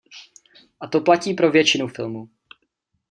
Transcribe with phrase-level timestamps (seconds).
[0.79, 2.29] A to platí pro většinu filmu.